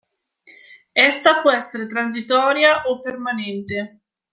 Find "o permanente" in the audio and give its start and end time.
2.89-3.99